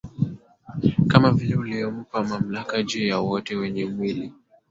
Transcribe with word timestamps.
kama 1.07 1.31
vile 1.31 1.55
ulivyompa 1.57 2.23
mamlaka 2.23 2.83
juu 2.83 3.07
ya 3.07 3.19
wote 3.19 3.55
wenye 3.55 3.85
mwili 3.85 4.33